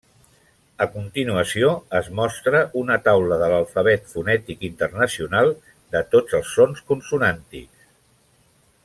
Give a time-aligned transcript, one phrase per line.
[0.85, 1.67] A continuació
[1.99, 5.53] es mostra una taula de l'Alfabet fonètic internacional
[5.97, 7.89] de tots els sons consonàntics.